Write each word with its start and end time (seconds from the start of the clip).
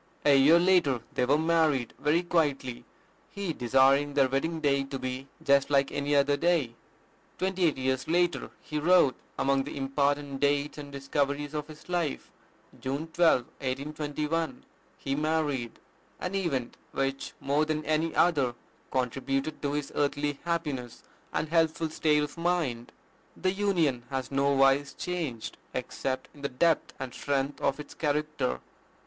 A 0.25 0.35
year 0.35 0.57
later 0.57 1.01
they 1.13 1.25
were 1.27 1.37
married 1.37 1.93
very 1.99 2.23
quietly, 2.23 2.85
he 3.29 3.53
desiring 3.53 4.15
their 4.15 4.27
wedding 4.27 4.59
day 4.59 4.83
to 4.83 4.97
be 4.97 5.27
"just 5.43 5.69
like 5.69 5.91
any 5.91 6.15
other 6.15 6.35
day." 6.35 6.73
Twenty 7.37 7.65
eight 7.65 7.77
years 7.77 8.07
later 8.07 8.49
he 8.63 8.79
wrote 8.79 9.13
among 9.37 9.63
the 9.63 9.77
important 9.77 10.39
dates 10.39 10.79
and 10.79 10.91
discoveries 10.91 11.53
of 11.53 11.67
his 11.67 11.87
life, 11.87 12.31
"June 12.79 13.09
12, 13.13 13.41
1821, 13.91 14.65
he 14.97 15.13
married, 15.13 15.77
an 16.19 16.33
event 16.33 16.77
which, 16.93 17.33
more 17.39 17.63
than 17.63 17.85
any 17.85 18.15
other, 18.15 18.55
contributed 18.89 19.61
to 19.61 19.73
his 19.73 19.91
earthly 19.93 20.39
happiness 20.45 21.03
and 21.31 21.47
healthful 21.49 21.91
state 21.91 22.23
of 22.23 22.39
mind. 22.39 22.91
The 23.37 23.51
union 23.53 24.01
has 24.09 24.31
nowise 24.31 24.93
changed, 24.95 25.57
except 25.75 26.27
in 26.33 26.41
the 26.41 26.49
depth 26.49 26.95
and 26.99 27.13
strength 27.13 27.61
of 27.61 27.79
its 27.79 27.93
character." 27.93 28.61